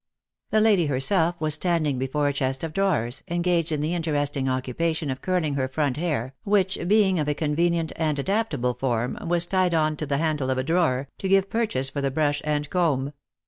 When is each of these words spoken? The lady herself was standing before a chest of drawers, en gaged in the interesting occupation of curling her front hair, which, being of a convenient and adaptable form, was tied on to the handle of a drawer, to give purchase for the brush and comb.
The 0.49 0.61
lady 0.61 0.87
herself 0.87 1.35
was 1.39 1.53
standing 1.53 1.99
before 1.99 2.27
a 2.27 2.33
chest 2.33 2.63
of 2.63 2.73
drawers, 2.73 3.21
en 3.27 3.43
gaged 3.43 3.71
in 3.71 3.81
the 3.81 3.93
interesting 3.93 4.49
occupation 4.49 5.11
of 5.11 5.21
curling 5.21 5.53
her 5.53 5.67
front 5.67 5.97
hair, 5.97 6.33
which, 6.43 6.79
being 6.87 7.19
of 7.19 7.27
a 7.27 7.35
convenient 7.35 7.93
and 7.97 8.17
adaptable 8.17 8.73
form, 8.73 9.15
was 9.27 9.45
tied 9.45 9.75
on 9.75 9.95
to 9.97 10.07
the 10.07 10.17
handle 10.17 10.49
of 10.49 10.57
a 10.57 10.63
drawer, 10.63 11.07
to 11.19 11.27
give 11.29 11.51
purchase 11.51 11.91
for 11.91 12.01
the 12.01 12.09
brush 12.09 12.41
and 12.43 12.71
comb. 12.71 13.13